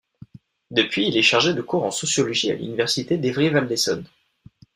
[0.71, 4.05] Depuis, il est chargé de cours en sociologie à l'Université d'Évry-Val-d'Essonne.